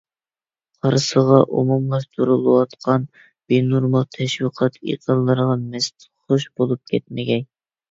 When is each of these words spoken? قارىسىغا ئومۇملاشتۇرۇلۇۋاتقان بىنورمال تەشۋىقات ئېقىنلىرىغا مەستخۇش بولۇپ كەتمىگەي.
قارىسىغا 0.85 1.35
ئومۇملاشتۇرۇلۇۋاتقان 1.57 3.05
بىنورمال 3.53 4.09
تەشۋىقات 4.17 4.83
ئېقىنلىرىغا 4.89 5.61
مەستخۇش 5.69 6.51
بولۇپ 6.57 6.93
كەتمىگەي. 6.97 7.49